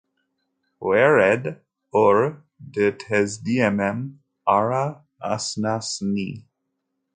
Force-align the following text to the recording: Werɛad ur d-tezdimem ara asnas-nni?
Werɛad 0.85 1.43
ur 2.03 2.17
d-tezdimem 2.73 3.99
ara 4.57 4.83
asnas-nni? 5.33 6.31